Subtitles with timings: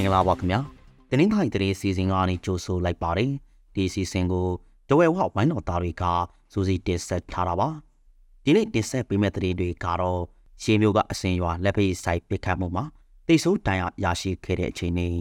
[0.00, 0.60] င်္ဂလာပါခင်ဗျာ။
[1.08, 3.32] တင်းထိုင်တရေစီစဉ်ကနေကြိုဆိုလိုက်ပါတယ်။
[3.74, 4.46] ဒီစီစဉ်ကို
[4.88, 6.04] တဝဲဝဝိုင်းတော်သားတွေက
[6.52, 7.68] စူးစီးတင်ဆက်ထားတာပါ။
[8.44, 10.20] ဒီနေ့တင်ဆက်ပေးမယ့်တရေတွေကတော့
[10.62, 12.84] ရှေးမျိုးကအစင်ရွာလက်ဖေးဆိုင်ပစ်ခတ်မှုမှာ
[13.26, 15.16] တိတ်ဆိုးတန်ရရရှိခဲ့တဲ့အချိန်နဲ့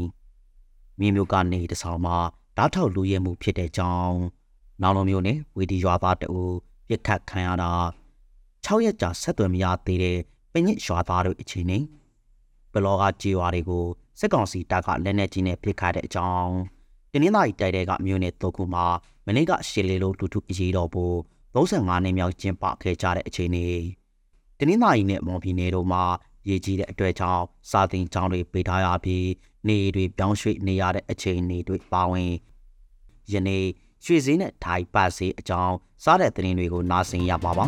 [0.99, 2.17] မြေမျိုးကနေတဆောင်မှာ
[2.57, 4.17] ဓာတ်ထောက်လူရဲမှုဖြစ်တဲ့ကြောင်း
[4.81, 6.31] နောင်လုံးမျိုးနဲ့ဝီဒီရွာသားတူ
[6.87, 7.71] ပစ်ခတ်ခံရတာ
[8.65, 10.17] 6ရက်ကြာဆက်သွယ်မရသေးတဲ့
[10.53, 11.83] ပညစ်ရွာသားတို့အချိန်နဲ့
[12.73, 13.85] ဘလော့ကကြေးရွာတွေကို
[14.19, 16.53] စစ်ကောင်စီတပ်ကလက်နက်ကြီးနဲ့ပစ်ခတ်တဲ့အကြောင်း
[17.11, 18.85] တင်းင်းသားတိုက်တဲ့ကမြို့နယ်တုတ်ခုမှာ
[19.25, 21.17] မနေ့ကရှေလီလိုတူတူအရေးတော်ဖို့
[21.55, 23.69] 35နှစ်မြောက်ကျင်းပခဲ့ကြတဲ့အချိန်တွေ
[24.57, 26.03] တင်းင်းသားကြီးနဲ့မော်ဖီနယ်တို့မှာ
[26.49, 29.27] ရေကြီးတဲ့အတွက်ကြောင့်စာတင်ကျောင်းတွေပိတ်ထားရပြီး
[29.67, 32.31] နေတွေပြောင်းရွှေ့နေရတဲ့အခြေအနေတွေပါဝင်
[33.31, 33.65] ယနေ့
[34.05, 37.65] ရွှေစည်းနဲ့ထိုင်ပတ်စေးအကြောင်းစားတဲ့သတင်းတွေကိုနားဆင်ရပါပါ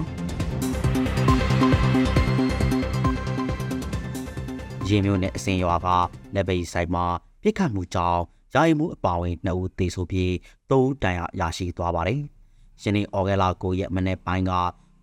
[4.90, 5.88] ရေမျိုးနဲ့အစင်ရွာက
[6.36, 7.06] လက်ပိတ်ဆိုင်မှာ
[7.42, 8.22] ပြစ်ခတ်မှုကြောင့်
[8.54, 10.34] ယာယီမှုအပါဝင်နှစ်ဦးသေဆုံးပြီး
[10.72, 12.22] သုံးတန်ရရရှိသွားပါတယ်။
[12.84, 14.52] ယနေ့ဩဂဲလာ9ရက်မနေ့ပိုင်းက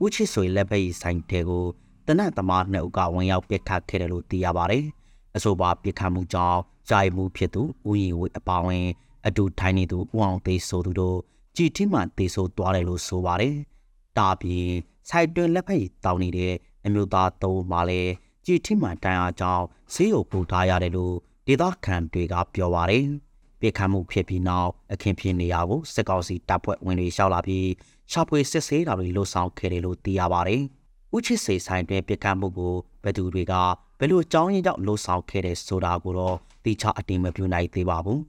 [0.02, 1.66] ဦးချစ်ဆွေလက်ပိတ်ဆိုင်တဲကို
[2.06, 4.84] တနတ်သမားနှစ်ဦးကဝင်ရောက်ပြစ်ခတ်ခဲ့တယ်လို့သိရပါတယ်။
[5.36, 6.58] အဆိုပါပြစ်ခတ်မှုကြောင့်
[6.90, 8.86] ယာယီမှုဖြစ်သူဦးရင်ဝေအပါဝင်
[9.26, 11.18] အတူထိုင်းနေသူဦးအောင်သေးဆိုသူတို့
[11.56, 13.56] ကြည်ထင်းမှသေဆိုသွားတယ်လို့ဆိုပါတယ်။
[14.18, 14.70] တာပြီး
[15.08, 18.00] စိုက်တွင်လက်ဖက်တောင်းနေတဲ့အမျိုးသားသုံးပါလဲ
[18.46, 21.14] ကြည်ထင်းမှတန်အားကြောင့်ဆေးရုံပို့ထားရတယ်လို့
[21.46, 23.04] ဒေသခံတွေကပြောပါတယ်။
[23.60, 27.68] ပြစ်ခတ်မှုဖြစ်ပြီးနောက်အခင်းဖြစ်နေရကိုစစ်ကောင်စီတပ်ဖွဲ့ဝင်တွေရှောက်လာပြီး
[28.12, 30.62] ရှာဖွေစစ်ဆေးတာတွေလှုပ်ဆောင်ခဲ့တယ်လို့သိရပါတယ်။
[31.14, 32.74] ဦးချစ်စေဆိုင်တွင်ပြစ်ခတ်မှုကို
[33.04, 33.54] ဘယ်သူတွေက
[33.98, 38.20] ဘယ်လိုအကြောင်းရင်းကြောင့်လှုပ်ဆောင်ခဲ့တယ်ဆိုတာကိုတော့တိကျအတိမပြုနိုင်သေးပါဘူး။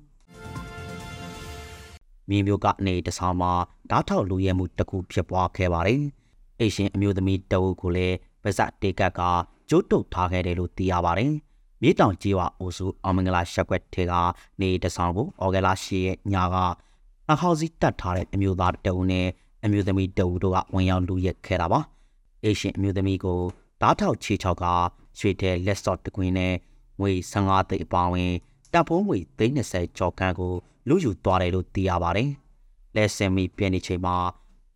[2.30, 3.52] မြေမျိုးကနေတဆောင်မှာ
[3.90, 6.02] ဓာတ်ထောက်လူရဲမှုတစ်ခုဖြစ်ပွားခဲ့ပါတယ်။
[6.60, 9.22] အေရှင်အမျိုးသမီးတအုပ်ကိုလည်းပါဇက်တေကတ်က
[9.70, 11.32] ကျိုးတုတ်ထားခဲ့တယ်လို့သိရပါတယ်။
[11.82, 14.14] မြေတောင်ကြီးဝအိုစုအောင်မင်္ဂလာရှက်ွက်ထဲက
[14.62, 16.56] နေတဆောင်ကိုအော်ဂလာရှိရဲ့ညာက
[17.28, 19.28] နှဟောက်စီတတ်ထားတဲ့အမျိုးသားတအုပ်နဲ့
[19.66, 21.80] အမျိုးသမီးတအုပ်တို့ကဝင်ရောက်လူရက်ခဲ့တာပါ။
[22.44, 23.40] အေရှင်အမျိုးသမီးကို
[23.82, 24.66] ဓာတ်ထောက်ချေချောက်က
[25.20, 26.54] ရွှေတဲ့လက်စော့တကွင်းနဲ့
[27.00, 28.32] ငွေ15သိန်းအပါဝင်
[28.74, 30.54] တပ်ဖုံးငွေ30ကျော်ခန့်ကို
[30.88, 32.30] လူယူသွားတယ်လို့သိရပါတယ်။
[32.96, 34.16] လက်စင်မီပြင်းနေချိန်မှာ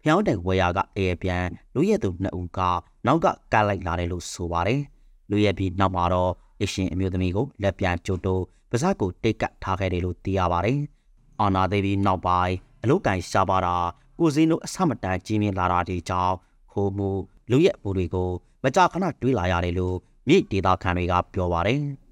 [0.04, 2.60] ဖျောင်းတဲ့ဝေယာကအေးပြန်လူရဲသူနှစ်ဦးက
[3.06, 4.82] နောက်ကကတ်လိုက်လာတယ်လို့ဆိုပါတယ်။
[5.30, 6.32] လူရဲပြီးနောက်မှာတော့
[6.64, 10.80] အရှင်အမျိုးသမီးကိုလက်ပြန်ကျုပ်တို့ပါဇက်ကိုတိတ်ကတ်ထားခဲ့တယ်လို့သိရပါတယ်။
[11.42, 13.76] အာနာသေးပြီးနောက်ပိုင်းအလုတ်ကန်ရှားပါတာ
[14.20, 16.36] ကိုစင်းတို့အဆမတန်ကြီးမြင့်လာတာဒီကြောင့်
[16.72, 17.10] ခိုးမှု
[17.52, 18.30] လူရဲဘူတွေကို
[18.64, 19.96] မကြာခဏတွေးလာရတယ်လို့
[20.28, 21.82] မြေဒေတာခံတွေကပြောပါတယ်။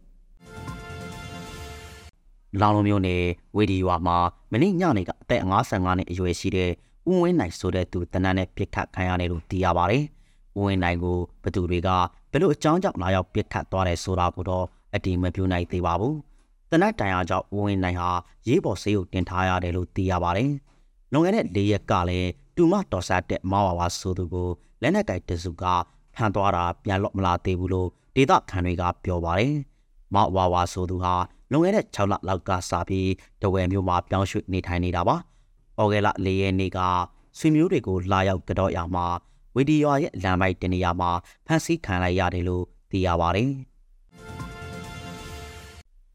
[2.61, 3.23] လောင်လုံးမျိုးနဲ့
[3.55, 4.17] ဝေဒီရွာမှာ
[4.51, 6.71] မနေ့ညနေကအသက်55နှစ်အရွယ်ရှိတဲ့
[7.07, 10.03] ဦးဝင်းနိုင်ဆိုတဲ့သူတနန်းနဲ့ပြစ်ခတ်ခံရတယ်လို့သိရပါတယ်။
[10.57, 11.89] ဦးဝင်းနိုင်ကိုဘသူတွေက
[12.31, 14.65] ဘယ်လိုအကြောင်းကြောင့်လာရောက်ပြစ်ခတ်သွားတယ်ဆိုတာကိုတော့
[14.95, 16.15] အတိမပြုနိုင်သေးပါဘူး။
[16.71, 18.09] တနတ်တိုင်အားကြောင့်ဦးဝင်းနိုင်ဟာ
[18.47, 20.51] ရေးပေါ်ဆေးရုံတင်ထားရတယ်လို့သိရပါတယ်။
[21.11, 24.49] လွန်ခဲ့တဲ့၄ရက်ကလည်းတူမတော်ဆတ်တဲ့မောင်ဝါဝါဆိုသူကို
[24.81, 25.63] လက်နက်ကိုက်တစုက
[26.15, 29.53] ဖမ်းသွားတာပြန်လော့မလာသေးဘူးလို့ဒေသခံတွေကပြောပါတယ်။
[30.13, 31.13] မောင်ဝါဝါဆိုသူဟာ
[31.51, 33.09] လွန်ခဲ့တဲ့6လလောက်ကစပြီး
[33.41, 35.15] တဝယ်မျိုးမှာပြောင်းရွှေ့နေထိုင်နေတာပါ။
[35.81, 36.79] ဩဂဲလ၄ရက်နေ့က
[37.37, 39.05] ဆွေမျိုးတွေကိုလာရောက်ကြတော့ရမှာ
[39.55, 41.09] ဝီဒီယိုရဲ့လမ်းမိုက်တနေရာမှာ
[41.45, 43.49] ဖမ်းဆီးခံလိုက်ရတယ်လို့သိရပါတယ်။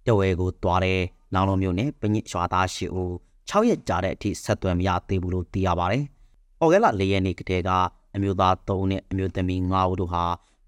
[0.06, 1.00] တဝဲကိုသွားတဲ့
[1.34, 3.10] လောင်လုံးမျိုးနဲ့ပညစ်ရွာသားရှိဦး
[3.50, 6.04] 6ရက်ကြာတဲ့အထိဆက်သွယ်မရသေးဘူးလို့သိရပါတယ်။
[6.62, 7.70] ဩဂဲလ၄ရက်နေ့ကတည်းက
[8.14, 10.24] အမျိုးသား3နဲ့အမျိုးသမီး9ဦးတို့ဟာ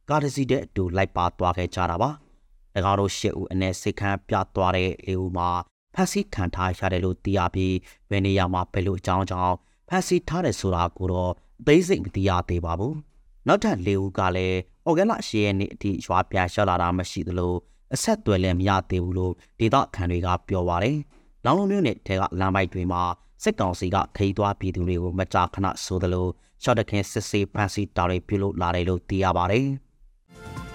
[0.09, 2.11] ကားတစ်စီးတဲ့အတူလိုက်ပါသွားခဲ့ကြတာပါ။၎
[2.91, 5.49] င်းတို့ရှစ်ဦးအနည်းစိတ်ခမ်းပြသွားတဲ့လေးဦးမှာ
[5.97, 7.75] ဖက်စီခံထားရတယ်လို့သိရပြီး
[8.11, 9.55] ဘယ်နေရာမှာဘယ်လိုအကြောင်းကြောင့်
[9.89, 12.95] ဖက်စီထားတယ်ဆိုတာကိုတော့အသေးစိတ်မသိရသေးပါဘူး။
[13.47, 17.55] နောက်ထပ်လေးဦးကလည်းအော်ဂန်လာရှေ့ရဲ့နေ့အထိရွာပြန်ရှော့လာတာမရှိသလို
[17.95, 20.97] အဆက်သွယ်လည်းမရသေးဘူးလို့ဒေသခံတွေကပြောပါတယ်။
[21.45, 23.03] လောင်လုံးမျိုးနဲ့ထဲကလမ်းပိုက်တွေမှာ
[23.43, 26.27] စစ်ကောင်စီကခရီးသွားပြည်သူတွေကိုမကြာခဏဆိုသလို
[26.63, 29.67] ရှော့တခင်စစ်ဆေးဖန်စီတာတွေပြုလုပ်လာတယ်လို့သိရပါတယ်။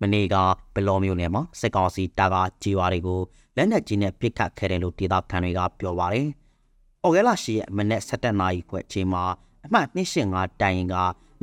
[0.00, 0.36] မနေ့က
[0.74, 3.20] ဘလော်မျိုးနယ်မှာစစ်ကောင်စီတပ်ကကြေးရွာတွေကို
[3.56, 6.26] လက်နက်ကြီးနဲ့ပစ်ခတ်ခဲ့တယ်လို့ဒေသခံတွေကပြောပါတယ်။
[7.02, 9.24] အော်ဂဲလာရှိရဲ့မနေ့7နာရီခွဲအချိန်မှာ
[9.66, 10.96] အမှတ်285တိုင်ရင်က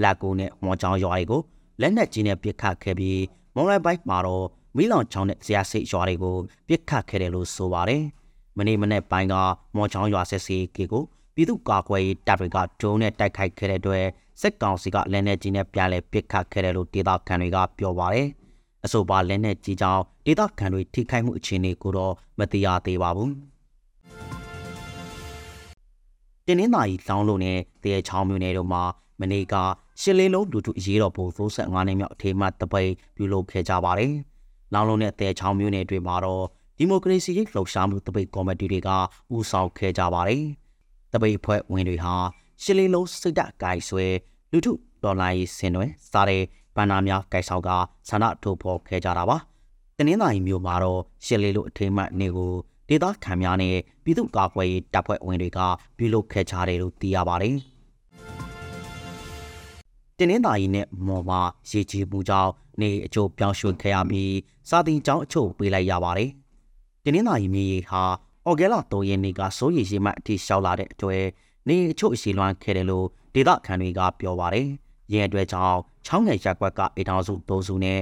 [0.03, 1.41] လက်ကိုနဲ့ဝေါ်ချောင်းရွာတွေကို
[1.81, 3.21] လက်နက်ကြီးနဲ့ပစ်ခတ်ခဲ့ပြီး
[3.55, 6.35] မွန်လိုက်ဘိုက်မှာတော့မီလောင်ချောင်းနဲ့ဇရာစိတ်ရွာတွေကို
[6.67, 8.03] ပစ်ခတ်ခဲ့တယ်လို့ဆိုပါတယ်။
[8.57, 9.35] မနေ့မနေ့ပိုင်းက
[9.75, 11.03] မော်ချောင်းရွာဆက်စီကေကို
[11.35, 14.05] ပြည်သူ့ကာကွယ်ရေးတပ်တွေကဒရုန်းနဲ့တိုက်ခိုက်ခဲ့တဲ့အတွက်
[14.41, 18.27] စစ်ကောင်စီကလက်နက်ကြီးနဲ့ပြန်လည်ပစ်ခတ်ခဲ့တယ်လို့ဒေသခံတွေကပြောပါတယ်။
[18.85, 23.31] အဆိုပါလက်နက်ကြီးကြောင့်ဒေသခံတွေထိခိုက်မှုအခြေအနေကိုတော့မသိရသေးပါဘူး။
[26.45, 28.83] တင်းနှင်းသာကြီးလောင်းလို့နဲ့တရေချောင်းမျိုးနယ်တို့မှာ
[29.19, 29.55] မနေ့က
[30.01, 34.13] ရှစ်လေးလုံးလူထုအရေးတော်ပုံ35နှစ်မြောက်အထိမ်းအမှတ်တပိတ်ပြုလုပ်ခဲ့ကြပါတယ်။
[34.73, 36.43] လောင်လုံးနဲ့တဲချောင်းမျိုးနယ်တွေမှာတော့
[36.77, 38.89] ဒီမိုကရေစီရေးလှုပ်ရှားမှုတပိတ်ကော်မတီတွေက
[39.35, 40.43] ဦးဆောင်ခဲ့ကြပါတယ်။
[41.13, 42.15] တပိတ်ဖွဲ့ဝင်တွေဟာ
[42.63, 44.05] ရှစ်လေးလုံးစိတ်ဓာတ်ကိုင်ဆွဲ
[44.51, 44.73] လူထု
[45.03, 46.43] ဒေါ်လာရေးစင်တွင်စားတဲ့
[46.75, 47.69] ဘန္နာများကိုင်ဆောင်က
[48.09, 49.37] ဆန္ဒထုတ်ဖော်ခဲ့ကြတာပါ။
[49.97, 52.51] တနင်္သာရီမြို့မှာတော့ရှစ်လေးလုံးအထိမ်းအမှတ်နေ့ကို
[52.89, 55.59] ဒေသခံများနဲ့ပြည်သူ့ကာကွယ်ရေးတပ်ဖွဲ့ဝင်တွေက
[55.97, 57.55] ပြုလုပ်ခဲ့ကြတယ်လို့သိရပါတယ်။
[60.17, 61.31] တင်းနှင်းသာရီနဲ့မော်မ
[61.69, 62.51] ရေကြီးမှုကြောင့်
[62.81, 64.33] နေအချို့ပြောင်းရွှေ့ခဲ့ရပြီး
[64.69, 66.29] စာတင်ကျောင်းအချို့ပေးလိုက်ရပါတယ်။
[67.03, 68.03] တင်းနှင်းသာရီမြေဟာ
[68.45, 71.23] အော်ဂဲလာ3ရက်နေ့ကစိုးရိမ်ရှိမှအထိရှောက်လာတဲ့အတွက်
[71.67, 74.67] နေအချို့အရှိလွမ်းခဲ့တယ်လို့ဒေသခံတွေကပြောပါတယ်။
[75.13, 77.99] ရင်းအတွက်ကြောင့်ချောင်းငယ်ရက်ကွက်ကအိမ်ထောင်စု၃စုနဲ့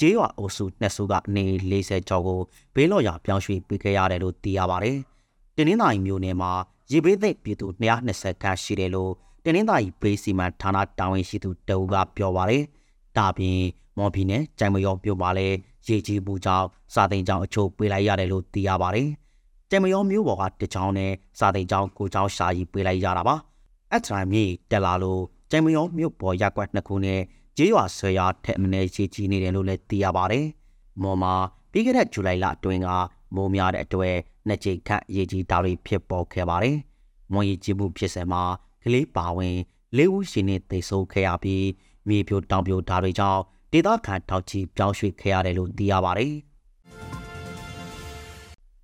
[0.00, 2.40] ကျေးရွာအုပ်စုနှစ်စုကနေ40ကျော်ကို
[2.74, 4.98] ဘေးလော့ရာပြောင်းရွှေ့ပေးခဲ့ရတယ်လို့သိရပါတယ်။
[5.56, 6.52] တင်းနှင်းသာရီမြို့နယ်မှာ
[6.90, 9.12] ရေဘေးသိပ်ပြည်သူ220ခန့်ရှိတယ်လို့
[9.44, 12.62] တင်းနှင်းသာရီဘေးစီမံဌာနတာဝန်ရှိသူတအူးကပြောပါတယ်။
[13.16, 13.60] ဒါပြင်
[13.98, 15.56] မော်ဘီနဲ့ကြိုင်မရောမြို့မှာလည်း
[15.86, 19.08] ရေကြီးမှုကြောင့်စာသိမ်ကျောင်းအချို့ပေးလိုက်ရတယ်လို့သိရပါတယ်။
[19.70, 23.36] ကြိုင်မရောမြို့ပေါ်ကတချောင်းနဲ့စာသိမ်ကျောင်းကိုကျောင်းရှာကြီးပေးလိုက်ရတာပါ။
[23.90, 27.20] အဲ့ထရာမြေတက်လာလို့ ကြိုင်မရောမြို့ပေါ်ရက်ကွက်နှစ်ခုနဲ့
[27.56, 30.46] ကျေးရွာဆွေရထက်မနေရေကြီးနေတယ်လို့လည်းသိရပါတယ်။
[31.02, 31.34] မော်မှာ
[31.72, 32.88] ပြီးခဲ့တဲ့ဇူလိုင်လအတွင်းက
[33.34, 34.14] မိုးများတဲ့အတွက်
[34.46, 36.76] နှစ်ကြိမ်ခန့်ရေကြီးတာတွေဖြစ်ပေါ်ခဲ့ပါတယ်။
[37.32, 38.42] မွန်ရီကြီးမှုဖြစ်စဉ်မှာ
[38.82, 39.56] ကလေးပါဝင်
[39.96, 41.64] လေးဦးရှင်နဲ့တိတ်ဆိုးခဲ့ရပြီး
[42.08, 43.40] မြေပြိုတောင်ပြိုဓာတွေကြောင့်
[43.72, 46.34] ဒေသခံထောက်ချီပြောင်းရွှေ့ခဲ့ရတယ်လို့သိရပါတယ်။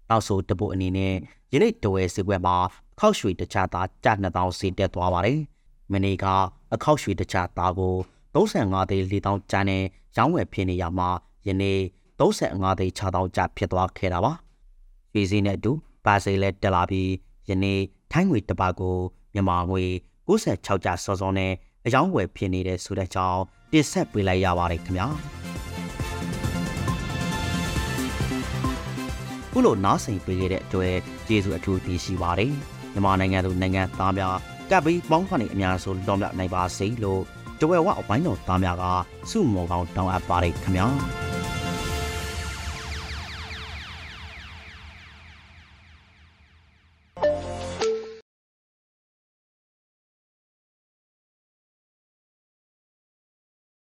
[0.08, 1.14] နောက်ဆိုတပုတ်အနေနဲ့
[1.52, 2.56] ယနေ့တဝဲစီပွဲမှာ
[2.98, 5.40] ခောက်ရွှေတခြားသားကြ2000စီတက်သွားပါတယ်။
[5.94, 6.26] မနေ့က
[6.74, 7.94] အခောက်ရွှေတခြားသားကို
[8.34, 9.82] 35သိန်း4000ကျန်းနဲ့
[10.16, 11.08] ရောင်းဝယ်ဖြစ်နေရမှာ
[11.46, 11.80] ယနေ့
[12.20, 14.32] 35သိန်း6000ကျဖြစ်သွားခဲ့တာပါ။
[15.12, 15.72] ရွှေစည်းနဲ့အတူ
[16.04, 17.10] ပါစေလဲတက်လာပြီး
[17.48, 17.80] ယနေ့
[18.12, 18.96] ထိုင်းငွေတစ်ပတ်ကို
[19.34, 19.84] မြန်မာငွေ
[20.28, 21.52] 96ကျစောစောနဲ့
[21.86, 23.40] အယောင်းဝယ်ဖြစ်နေတဲ့ဆိုတဲ့ကြောင်း
[23.72, 25.06] တင်ဆက်ပေးလိုက်ရပါတယ်ခင်ဗျာ
[29.52, 30.96] ခုလိုနားဆင်ပေးခဲ့တဲ့အတွက်
[31.26, 32.52] ကျေးဇူးအထူးတင်ရှိပါတယ်
[32.92, 37.22] မြန်မာနိုင်ငံသူနိုင်ငံသားများ ကပ်ပြီးပေါင်းခွန်နေအများဆုံးတော်မြတ်နိုင်ပါစေလို့
[37.60, 38.84] တဝဲဝအဝိုင်းတော်သားများက
[39.30, 41.23] စုမော်ကောင်းတောင်းအပ်ပါတယ်ခင်ဗျာ